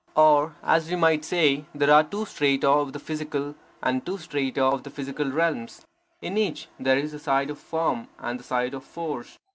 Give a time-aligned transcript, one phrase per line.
[0.15, 3.53] Or, as we might say, there are two strata of the physical,
[3.83, 5.85] and two strata of the psychical realms.
[6.23, 9.37] In each, there is the side of form, and the side of force.